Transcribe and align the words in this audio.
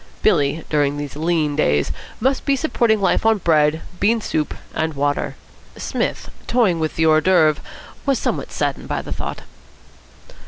Billy, 0.23 0.65
during 0.67 0.97
these 0.97 1.15
lean 1.15 1.55
days, 1.55 1.91
must 2.19 2.43
be 2.43 2.55
supporting 2.55 2.99
life 2.99 3.23
on 3.23 3.37
bread, 3.37 3.81
bean 3.99 4.19
soup, 4.19 4.55
and 4.73 4.95
water. 4.95 5.35
Psmith, 5.77 6.31
toying 6.47 6.79
with 6.79 6.95
the 6.95 7.05
hors 7.05 7.21
d'oeuvre, 7.21 7.61
was 8.03 8.17
somewhat 8.17 8.51
saddened 8.51 8.87
by 8.87 9.03
the 9.03 9.13
thought. 9.13 9.41